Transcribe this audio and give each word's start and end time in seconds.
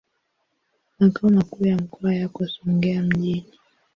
Makao 0.99 1.29
makuu 1.29 1.67
ya 1.67 1.77
mkoa 1.77 2.15
yako 2.15 2.47
Songea 2.47 3.01
mjini. 3.01 3.45